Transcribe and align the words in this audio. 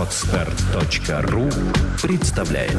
Отстар.ру 0.00 1.50
представляет 2.00 2.72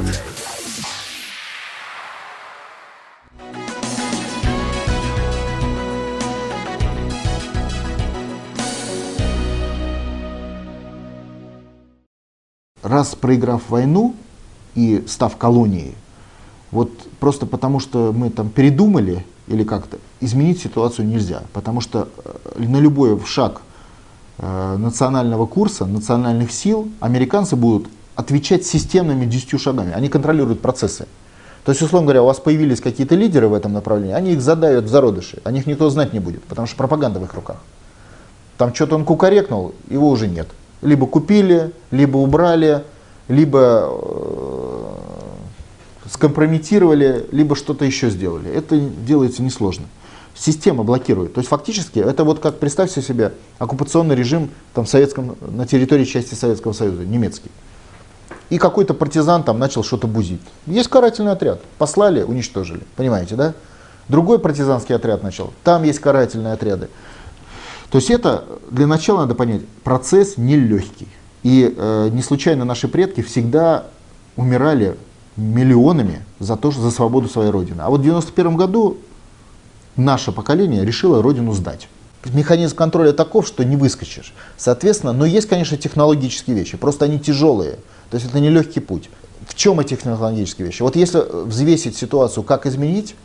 Раз 12.81 13.13
проиграв 13.13 13.69
войну 13.69 14.15
и 14.73 15.03
став 15.05 15.37
колонией, 15.37 15.93
вот 16.71 16.89
просто 17.19 17.45
потому 17.45 17.79
что 17.79 18.11
мы 18.11 18.31
там 18.31 18.49
передумали 18.49 19.23
или 19.47 19.63
как-то, 19.63 19.99
изменить 20.21 20.59
ситуацию 20.59 21.07
нельзя. 21.07 21.43
Потому 21.53 21.81
что 21.81 22.09
э, 22.55 22.63
на 22.63 22.77
любой 22.77 23.19
шаг 23.25 23.61
национального 24.41 25.45
курса, 25.45 25.85
национальных 25.85 26.51
сил, 26.51 26.89
американцы 26.99 27.55
будут 27.55 27.87
отвечать 28.15 28.65
системными 28.65 29.25
десятью 29.25 29.59
шагами. 29.59 29.93
Они 29.93 30.09
контролируют 30.09 30.61
процессы. 30.61 31.07
То 31.63 31.71
есть, 31.71 31.81
условно 31.81 32.07
говоря, 32.07 32.23
у 32.23 32.25
вас 32.25 32.39
появились 32.39 32.81
какие-то 32.81 33.15
лидеры 33.15 33.47
в 33.47 33.53
этом 33.53 33.73
направлении, 33.73 34.15
они 34.15 34.31
их 34.31 34.41
задают 34.41 34.85
в 34.85 34.87
зародыши, 34.87 35.39
о 35.43 35.51
них 35.51 35.67
никто 35.67 35.89
знать 35.89 36.11
не 36.11 36.19
будет, 36.19 36.43
потому 36.43 36.67
что 36.67 36.75
пропаганда 36.75 37.19
в 37.19 37.23
их 37.23 37.33
руках. 37.35 37.57
Там 38.57 38.73
что-то 38.73 38.95
он 38.95 39.05
кукарекнул, 39.05 39.75
его 39.89 40.09
уже 40.09 40.27
нет. 40.27 40.47
Либо 40.81 41.05
купили, 41.05 41.71
либо 41.91 42.17
убрали, 42.17 42.83
либо 43.27 43.89
э, 43.91 44.85
скомпрометировали, 46.09 47.27
либо 47.31 47.55
что-то 47.55 47.85
еще 47.85 48.09
сделали. 48.09 48.49
Это 48.51 48.79
делается 48.79 49.43
несложно. 49.43 49.85
Система 50.35 50.83
блокирует. 50.83 51.33
То 51.33 51.39
есть 51.39 51.49
фактически 51.49 51.99
это 51.99 52.23
вот 52.23 52.39
как 52.39 52.59
представьте 52.59 53.01
себе 53.01 53.33
оккупационный 53.59 54.15
режим 54.15 54.49
там, 54.73 54.85
советском, 54.85 55.35
на 55.41 55.67
территории 55.67 56.05
части 56.05 56.35
Советского 56.35 56.73
Союза, 56.73 57.05
немецкий. 57.05 57.51
И 58.49 58.57
какой-то 58.57 58.93
партизан 58.93 59.43
там 59.43 59.59
начал 59.59 59.83
что-то 59.83 60.07
бузить. 60.07 60.41
Есть 60.65 60.89
карательный 60.89 61.31
отряд. 61.31 61.61
Послали, 61.77 62.21
уничтожили. 62.23 62.81
Понимаете, 62.95 63.35
да? 63.35 63.53
Другой 64.07 64.39
партизанский 64.39 64.95
отряд 64.95 65.23
начал. 65.23 65.53
Там 65.63 65.83
есть 65.83 65.99
карательные 65.99 66.53
отряды. 66.53 66.89
То 67.91 67.97
есть 67.97 68.09
это 68.09 68.45
для 68.69 68.87
начала 68.87 69.21
надо 69.21 69.35
понять, 69.35 69.61
процесс 69.83 70.37
нелегкий. 70.37 71.07
И 71.43 71.73
э, 71.75 72.09
не 72.11 72.21
случайно 72.21 72.65
наши 72.65 72.87
предки 72.87 73.21
всегда 73.21 73.85
умирали 74.35 74.97
миллионами 75.35 76.23
за 76.39 76.55
то, 76.57 76.71
что 76.71 76.81
за 76.81 76.91
свободу 76.91 77.27
своей 77.27 77.51
родины. 77.51 77.81
А 77.81 77.89
вот 77.89 78.01
в 78.01 78.03
91 78.03 78.57
году 78.57 78.97
наше 79.95 80.31
поколение 80.31 80.85
решило 80.85 81.21
родину 81.21 81.53
сдать. 81.53 81.87
Механизм 82.25 82.75
контроля 82.75 83.13
таков, 83.13 83.47
что 83.47 83.63
не 83.63 83.75
выскочишь. 83.75 84.33
Соответственно, 84.57 85.11
но 85.11 85.25
есть, 85.25 85.47
конечно, 85.47 85.75
технологические 85.75 86.55
вещи, 86.55 86.77
просто 86.77 87.05
они 87.05 87.19
тяжелые. 87.19 87.77
То 88.09 88.15
есть 88.17 88.27
это 88.27 88.39
не 88.39 88.49
легкий 88.49 88.79
путь. 88.79 89.09
В 89.47 89.55
чем 89.55 89.79
эти 89.79 89.95
технологические 89.95 90.67
вещи? 90.67 90.83
Вот 90.83 90.95
если 90.95 91.23
взвесить 91.45 91.97
ситуацию, 91.97 92.43
как 92.43 92.67
изменить, 92.67 93.15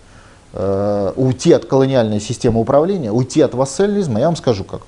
э, 0.55 1.12
уйти 1.14 1.53
от 1.53 1.67
колониальной 1.67 2.20
системы 2.20 2.61
управления, 2.61 3.12
уйти 3.12 3.42
от 3.42 3.55
вассализма, 3.55 4.20
я 4.20 4.27
вам 4.27 4.37
скажу 4.37 4.64
как. 4.64 4.83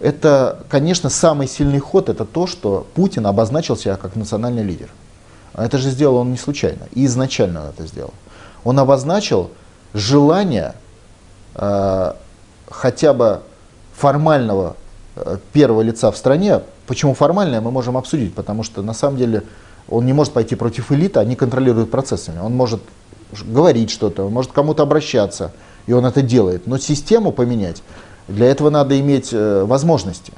Это, 0.00 0.64
конечно, 0.70 1.10
самый 1.10 1.48
сильный 1.48 1.80
ход, 1.80 2.08
это 2.08 2.24
то, 2.24 2.46
что 2.46 2.86
Путин 2.94 3.26
обозначил 3.26 3.76
себя 3.76 3.96
как 3.96 4.16
национальный 4.16 4.62
лидер. 4.62 4.88
А 5.52 5.66
это 5.66 5.76
же 5.76 5.90
сделал 5.90 6.16
он 6.16 6.30
не 6.30 6.38
случайно. 6.38 6.88
И 6.94 7.04
изначально 7.06 7.62
он 7.62 7.66
это 7.70 7.86
сделал. 7.86 8.14
Он 8.64 8.78
обозначил 8.78 9.50
желание 9.92 10.74
э, 10.74 10.87
хотя 11.58 13.12
бы 13.12 13.40
формального 13.98 14.76
э, 15.16 15.38
первого 15.52 15.82
лица 15.82 16.10
в 16.10 16.16
стране. 16.16 16.60
Почему 16.86 17.14
формальное, 17.14 17.60
мы 17.60 17.70
можем 17.70 17.96
обсудить, 17.96 18.34
потому 18.34 18.62
что 18.62 18.82
на 18.82 18.94
самом 18.94 19.18
деле 19.18 19.42
он 19.88 20.06
не 20.06 20.12
может 20.12 20.32
пойти 20.32 20.54
против 20.54 20.92
элиты, 20.92 21.18
они 21.20 21.34
контролируют 21.34 21.90
процессами. 21.90 22.38
Он 22.38 22.54
может 22.54 22.80
говорить 23.44 23.90
что-то, 23.90 24.26
он 24.26 24.32
может 24.32 24.52
кому-то 24.52 24.82
обращаться, 24.84 25.52
и 25.86 25.92
он 25.92 26.06
это 26.06 26.22
делает. 26.22 26.66
Но 26.66 26.78
систему 26.78 27.32
поменять, 27.32 27.82
для 28.28 28.46
этого 28.46 28.70
надо 28.70 28.98
иметь 29.00 29.30
э, 29.32 29.64
возможности. 29.64 30.32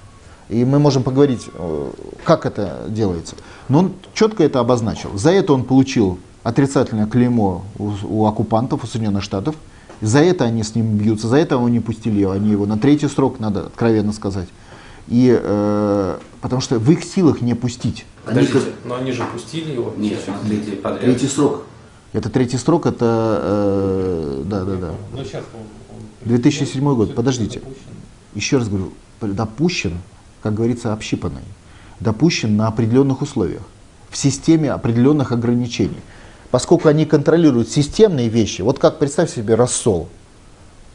И 0.48 0.64
мы 0.64 0.78
можем 0.78 1.02
поговорить, 1.02 1.46
э, 1.52 1.90
как 2.24 2.46
это 2.46 2.86
делается. 2.88 3.36
Но 3.68 3.80
он 3.80 3.92
четко 4.14 4.42
это 4.42 4.60
обозначил. 4.60 5.16
За 5.16 5.30
это 5.30 5.52
он 5.52 5.64
получил 5.64 6.18
отрицательное 6.42 7.06
клеймо 7.06 7.62
у, 7.78 7.92
у 8.04 8.26
оккупантов, 8.26 8.84
у 8.84 8.86
Соединенных 8.86 9.22
Штатов. 9.22 9.54
За 10.00 10.20
это 10.20 10.44
они 10.44 10.62
с 10.62 10.74
ним 10.74 10.96
бьются, 10.96 11.28
за 11.28 11.36
это 11.36 11.56
его 11.56 11.68
не 11.68 11.80
пустили, 11.80 12.24
они 12.24 12.50
его 12.50 12.66
на 12.66 12.78
третий 12.78 13.08
срок, 13.08 13.38
надо 13.38 13.66
откровенно 13.66 14.12
сказать. 14.12 14.48
И, 15.08 15.36
э, 15.38 16.18
потому 16.40 16.62
что 16.62 16.78
в 16.78 16.90
их 16.90 17.04
силах 17.04 17.40
не 17.40 17.54
пустить. 17.54 18.06
Подождите, 18.24 18.58
они, 18.58 18.72
но 18.84 18.94
они 18.94 19.12
же 19.12 19.24
пустили 19.24 19.72
его. 19.72 19.92
Нет, 19.96 20.20
третий 20.46 20.72
подряд. 20.72 21.00
Третий 21.00 21.26
срок. 21.26 21.64
Это 22.12 22.30
третий 22.30 22.56
срок, 22.56 22.86
это, 22.86 23.40
э, 23.42 24.42
да, 24.46 24.64
да, 24.64 24.76
да. 24.76 24.92
Но 25.12 25.24
сейчас 25.24 25.44
он, 25.54 25.60
он 25.96 26.28
2007 26.28 26.94
год, 26.94 27.14
подождите. 27.14 27.60
Допущен. 27.60 27.82
Еще 28.34 28.58
раз 28.58 28.68
говорю, 28.68 28.92
допущен, 29.20 29.98
как 30.42 30.54
говорится, 30.54 30.92
общипанный, 30.92 31.42
допущен 31.98 32.56
на 32.56 32.68
определенных 32.68 33.22
условиях, 33.22 33.62
в 34.08 34.16
системе 34.16 34.72
определенных 34.72 35.32
ограничений. 35.32 36.00
Поскольку 36.50 36.88
они 36.88 37.04
контролируют 37.04 37.68
системные 37.68 38.28
вещи, 38.28 38.62
вот 38.62 38.78
как 38.78 38.98
представь 38.98 39.32
себе 39.32 39.54
рассол, 39.54 40.08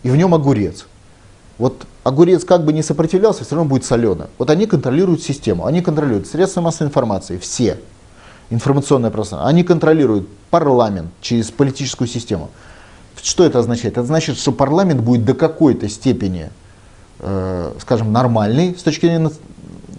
и 0.04 0.10
в 0.10 0.16
нем 0.16 0.34
огурец. 0.34 0.88
Вот 1.58 1.86
огурец 2.04 2.44
как 2.44 2.66
бы 2.66 2.74
не 2.74 2.84
сопротивлялся, 2.84 3.46
все 3.46 3.56
равно 3.56 3.70
будет 3.70 3.86
солено. 3.86 4.28
Вот 4.38 4.50
они 4.50 4.66
контролируют 4.66 5.24
систему, 5.24 5.66
они 5.66 5.82
контролируют 5.82 6.28
средства 6.28 6.62
массовой 6.62 6.90
информации, 6.90 7.38
все, 7.38 7.78
информационное 8.50 9.12
пространство, 9.12 9.50
они 9.50 9.64
контролируют 9.64 10.28
парламент 10.50 11.10
через 11.22 11.52
политическую 11.52 12.08
систему. 12.08 12.50
Что 13.22 13.46
это 13.46 13.60
означает? 13.60 13.94
Это 13.94 14.06
значит, 14.06 14.38
что 14.38 14.52
парламент 14.52 15.02
будет 15.02 15.26
до 15.26 15.34
какой-то 15.34 15.88
степени 15.88 16.50
Э, 17.20 17.72
скажем, 17.80 18.12
нормальный 18.12 18.76
с 18.78 18.84
точки 18.84 19.06
зрения 19.06 19.32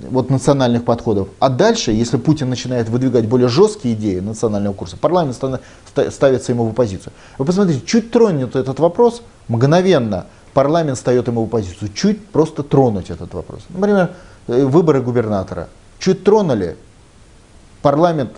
вот, 0.01 0.31
национальных 0.31 0.85
подходов. 0.85 1.29
А 1.39 1.49
дальше, 1.49 1.93
если 1.93 2.17
Путин 2.17 2.49
начинает 2.49 2.89
выдвигать 2.89 3.27
более 3.27 3.49
жесткие 3.49 3.95
идеи 3.95 4.21
национального 4.21 4.75
курса, 4.75 4.97
парламент 4.97 5.37
ставится 5.37 6.53
ему 6.53 6.67
в 6.67 6.71
оппозицию. 6.71 7.13
Вы 7.39 7.45
посмотрите, 7.45 7.85
чуть 7.87 8.11
тронет 8.11 8.57
этот 8.57 8.79
вопрос, 8.79 9.23
мгновенно 9.49 10.27
парламент 10.53 10.97
встает 10.97 11.27
ему 11.29 11.43
в 11.43 11.45
оппозицию. 11.45 11.91
Чуть 11.95 12.27
просто 12.29 12.63
тронуть 12.63 13.11
этот 13.11 13.35
вопрос. 13.35 13.61
Например, 13.69 14.11
э, 14.49 14.65
выборы 14.65 15.03
губернатора. 15.03 15.69
Чуть 15.99 16.25
тронули, 16.25 16.77
парламент 17.83 18.33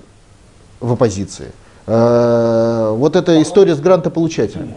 в 0.81 0.93
оппозиции. 0.93 1.53
Э, 1.87 2.93
вот 2.95 3.17
эта 3.17 3.41
история 3.41 3.75
с 3.75 3.81
грантополучателями. 3.81 4.75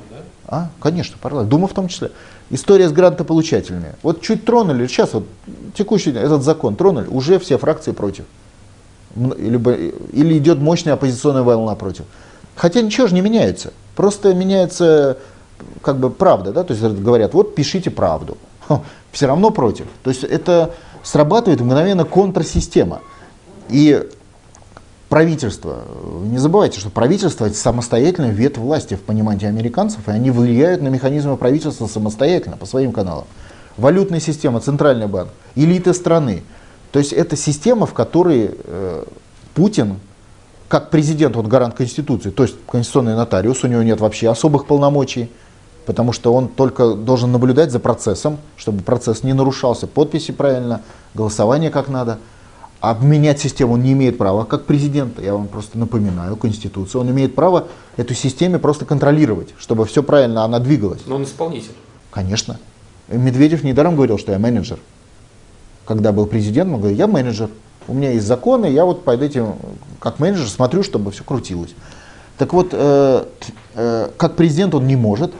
А, 0.51 0.67
конечно, 0.81 1.17
парламент. 1.19 1.49
Дума 1.49 1.67
в 1.67 1.73
том 1.73 1.87
числе. 1.87 2.11
История 2.49 2.89
с 2.89 2.91
грантополучателями. 2.91 3.95
Вот 4.03 4.21
чуть 4.21 4.43
тронули, 4.43 4.85
сейчас 4.85 5.13
вот 5.13 5.25
текущий 5.73 6.11
этот 6.11 6.43
закон 6.43 6.75
тронули, 6.75 7.07
уже 7.07 7.39
все 7.39 7.57
фракции 7.57 7.93
против. 7.93 8.25
Либо, 9.15 9.71
или 9.71 10.37
идет 10.37 10.59
мощная 10.59 10.93
оппозиционная 10.95 11.43
волна 11.43 11.75
против. 11.75 12.03
Хотя 12.55 12.81
ничего 12.81 13.07
же 13.07 13.15
не 13.15 13.21
меняется. 13.21 13.71
Просто 13.95 14.33
меняется 14.33 15.17
как 15.81 15.97
бы 15.99 16.09
правда, 16.09 16.51
да, 16.51 16.63
то 16.63 16.73
есть 16.73 16.83
говорят, 16.83 17.33
вот 17.33 17.55
пишите 17.55 17.89
правду. 17.89 18.37
Все 19.13 19.27
равно 19.27 19.51
против. 19.51 19.85
То 20.03 20.09
есть 20.09 20.25
это 20.25 20.73
срабатывает 21.01 21.61
мгновенно 21.61 22.03
контрсистема. 22.03 22.99
И 23.69 24.05
правительство. 25.11 25.79
Не 26.23 26.37
забывайте, 26.37 26.79
что 26.79 26.89
правительство 26.89 27.45
это 27.45 27.57
самостоятельная 27.57 28.31
ветвь 28.31 28.59
власти 28.59 28.93
в 28.93 29.01
понимании 29.01 29.45
американцев, 29.45 30.07
и 30.07 30.11
они 30.11 30.31
влияют 30.31 30.81
на 30.81 30.87
механизмы 30.87 31.35
правительства 31.35 31.87
самостоятельно 31.87 32.55
по 32.55 32.65
своим 32.65 32.93
каналам. 32.93 33.25
Валютная 33.75 34.21
система, 34.21 34.61
центральный 34.61 35.07
банк, 35.07 35.31
элиты 35.55 35.93
страны. 35.93 36.43
То 36.93 36.99
есть 36.99 37.11
это 37.11 37.35
система, 37.35 37.87
в 37.87 37.93
которой 37.93 38.51
э, 38.57 39.03
Путин, 39.53 39.99
как 40.69 40.89
президент, 40.91 41.35
он 41.35 41.45
гарант 41.49 41.75
Конституции, 41.75 42.29
то 42.29 42.43
есть 42.43 42.55
конституционный 42.65 43.15
нотариус, 43.15 43.65
у 43.65 43.67
него 43.67 43.83
нет 43.83 43.99
вообще 43.99 44.29
особых 44.29 44.65
полномочий, 44.65 45.29
потому 45.85 46.13
что 46.13 46.33
он 46.33 46.47
только 46.47 46.93
должен 46.93 47.33
наблюдать 47.33 47.71
за 47.71 47.81
процессом, 47.81 48.37
чтобы 48.55 48.81
процесс 48.81 49.23
не 49.23 49.33
нарушался, 49.33 49.87
подписи 49.87 50.31
правильно, 50.31 50.83
голосование 51.13 51.69
как 51.69 51.89
надо– 51.89 52.17
Обменять 52.81 53.39
систему 53.39 53.73
он 53.73 53.83
не 53.83 53.93
имеет 53.93 54.17
права, 54.17 54.43
как 54.43 54.65
президент, 54.65 55.21
я 55.21 55.33
вам 55.33 55.47
просто 55.47 55.77
напоминаю, 55.77 56.35
Конституция, 56.35 56.99
он 56.99 57.11
имеет 57.11 57.35
право 57.35 57.67
эту 57.95 58.15
систему 58.15 58.57
просто 58.57 58.85
контролировать, 58.85 59.49
чтобы 59.59 59.85
все 59.85 60.01
правильно 60.01 60.43
она 60.43 60.57
двигалась. 60.57 61.01
Но 61.05 61.17
он 61.17 61.23
исполнитель. 61.23 61.73
Конечно. 62.09 62.59
Медведев 63.07 63.63
недаром 63.63 63.95
говорил, 63.95 64.17
что 64.17 64.31
я 64.31 64.39
менеджер. 64.39 64.79
Когда 65.85 66.11
был 66.11 66.25
президент, 66.25 66.73
он 66.73 66.79
говорил, 66.79 66.97
я 66.97 67.05
менеджер, 67.05 67.49
у 67.87 67.93
меня 67.93 68.11
есть 68.11 68.25
законы, 68.25 68.65
я 68.65 68.83
вот 68.83 69.03
под 69.03 69.21
этим, 69.21 69.55
как 69.99 70.17
менеджер, 70.17 70.47
смотрю, 70.47 70.81
чтобы 70.81 71.11
все 71.11 71.23
крутилось. 71.23 71.75
Так 72.39 72.51
вот, 72.51 72.69
э, 72.71 73.25
э, 73.75 74.09
как 74.17 74.35
президент 74.35 74.73
он 74.73 74.87
не 74.87 74.95
может, 74.95 75.31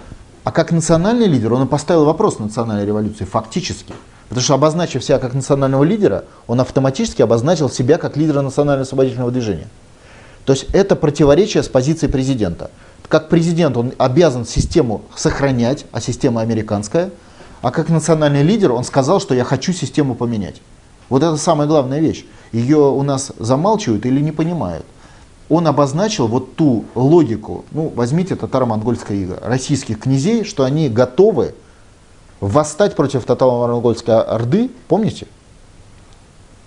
а 0.43 0.51
как 0.51 0.71
национальный 0.71 1.25
лидер 1.25 1.53
он 1.53 1.67
поставил 1.67 2.05
вопрос 2.05 2.37
национальной 2.37 2.85
революции 2.85 3.25
фактически. 3.25 3.95
Потому 4.31 4.45
что 4.45 4.53
обозначив 4.53 5.03
себя 5.03 5.19
как 5.19 5.33
национального 5.33 5.83
лидера, 5.83 6.23
он 6.47 6.61
автоматически 6.61 7.21
обозначил 7.21 7.69
себя 7.69 7.97
как 7.97 8.15
лидера 8.15 8.39
национально-освободительного 8.39 9.29
движения. 9.29 9.67
То 10.45 10.53
есть 10.53 10.67
это 10.71 10.95
противоречие 10.95 11.61
с 11.63 11.67
позицией 11.67 12.09
президента. 12.09 12.71
Как 13.09 13.27
президент 13.27 13.75
он 13.75 13.91
обязан 13.97 14.45
систему 14.45 15.01
сохранять, 15.17 15.85
а 15.91 15.99
система 15.99 16.39
американская, 16.39 17.09
а 17.61 17.71
как 17.71 17.89
национальный 17.89 18.41
лидер 18.41 18.71
он 18.71 18.85
сказал, 18.85 19.19
что 19.19 19.35
я 19.35 19.43
хочу 19.43 19.73
систему 19.73 20.15
поменять. 20.15 20.61
Вот 21.09 21.23
это 21.23 21.35
самая 21.35 21.67
главная 21.67 21.99
вещь. 21.99 22.23
Ее 22.53 22.77
у 22.77 23.03
нас 23.03 23.33
замалчивают 23.37 24.05
или 24.05 24.21
не 24.21 24.31
понимают. 24.31 24.85
Он 25.49 25.67
обозначил 25.67 26.27
вот 26.27 26.55
ту 26.55 26.85
логику, 26.95 27.65
ну 27.71 27.91
возьмите 27.93 28.37
татаро-монгольское 28.37 29.17
иго, 29.17 29.39
российских 29.43 29.99
князей, 29.99 30.45
что 30.45 30.63
они 30.63 30.87
готовы 30.87 31.53
восстать 32.41 32.95
против 32.95 33.23
татаро-монгольской 33.23 34.21
орды, 34.21 34.69
помните? 34.87 35.27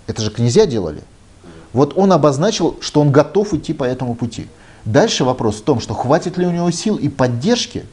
Это 0.06 0.22
же 0.22 0.30
князья 0.30 0.64
делали. 0.64 1.02
Вот 1.72 1.92
он 1.96 2.12
обозначил, 2.12 2.76
что 2.80 3.00
он 3.00 3.10
готов 3.10 3.52
идти 3.52 3.74
по 3.74 3.84
этому 3.84 4.14
пути. 4.14 4.46
Дальше 4.84 5.24
вопрос 5.24 5.56
в 5.56 5.62
том, 5.62 5.80
что 5.80 5.92
хватит 5.92 6.38
ли 6.38 6.46
у 6.46 6.50
него 6.50 6.70
сил 6.70 6.96
и 6.96 7.08
поддержки, 7.08 7.84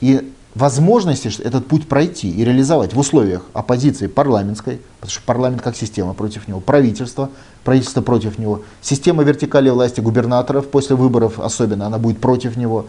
и 0.00 0.32
возможности 0.54 1.30
этот 1.42 1.66
путь 1.66 1.88
пройти 1.88 2.30
и 2.30 2.44
реализовать 2.44 2.92
в 2.92 2.98
условиях 2.98 3.42
оппозиции 3.52 4.06
парламентской, 4.06 4.80
потому 5.00 5.12
что 5.12 5.22
парламент 5.24 5.62
как 5.62 5.76
система 5.76 6.14
против 6.14 6.46
него, 6.46 6.60
правительство, 6.60 7.30
правительство 7.64 8.02
против 8.02 8.38
него, 8.38 8.62
система 8.82 9.22
вертикали 9.22 9.70
власти 9.70 10.00
губернаторов 10.00 10.68
после 10.68 10.96
выборов 10.96 11.40
особенно, 11.40 11.86
она 11.86 11.98
будет 11.98 12.20
против 12.20 12.56
него. 12.56 12.86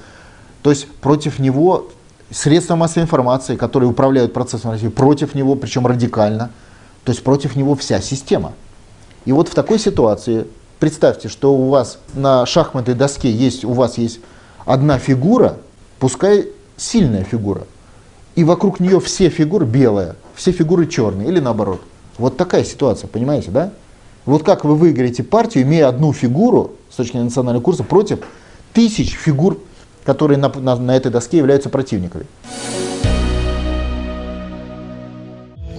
То 0.62 0.70
есть 0.70 0.88
против 0.88 1.40
него 1.40 1.90
средства 2.32 2.76
массовой 2.76 3.04
информации, 3.04 3.56
которые 3.56 3.90
управляют 3.90 4.34
процессом 4.34 4.72
России, 4.72 4.88
против 4.88 5.36
него, 5.36 5.56
причем 5.56 5.86
радикально. 5.86 6.50
То 7.04 7.12
есть 7.12 7.24
против 7.24 7.56
него 7.56 7.76
вся 7.76 8.00
система. 8.02 8.54
И 9.26 9.32
вот 9.32 9.50
в 9.50 9.56
такой 9.56 9.80
ситуации 9.80 10.48
представьте, 10.80 11.30
что 11.30 11.54
у 11.54 11.70
вас 11.70 12.00
на 12.14 12.46
шахматной 12.46 12.96
доске 12.96 13.32
есть, 13.32 13.64
у 13.64 13.74
вас 13.74 13.98
есть 13.98 14.20
одна 14.66 14.98
фигура, 14.98 15.58
пускай 16.00 16.48
сильная 16.78 17.24
фигура, 17.24 17.68
и 18.36 18.44
вокруг 18.44 18.80
нее 18.80 19.00
все 19.00 19.30
фигуры 19.30 19.66
белые, 19.66 20.16
все 20.34 20.52
фигуры 20.52 20.88
черные 20.88 21.28
или 21.28 21.40
наоборот. 21.40 21.82
Вот 22.18 22.38
такая 22.38 22.64
ситуация, 22.64 23.08
понимаете, 23.08 23.52
да? 23.52 23.72
Вот 24.26 24.44
как 24.44 24.66
вы 24.66 24.76
выиграете 24.76 25.24
партию, 25.24 25.64
имея 25.64 25.88
одну 25.88 26.14
фигуру 26.14 26.72
с 26.92 26.96
точки 26.96 27.14
зрения 27.14 27.26
национального 27.26 27.64
курса 27.64 27.84
против 27.84 28.20
тысяч 28.74 29.14
фигур 29.14 29.60
которые 30.04 30.38
на, 30.38 30.50
на, 30.50 30.76
на 30.76 30.96
этой 30.96 31.12
доске 31.12 31.38
являются 31.38 31.70
противниками. 31.70 32.26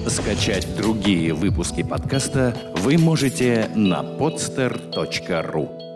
Скачать 0.06 0.66
другие 0.76 1.32
выпуски 1.32 1.82
подкаста 1.82 2.54
вы 2.76 2.98
можете 2.98 3.68
на 3.74 4.02
podster.ru 4.02 5.91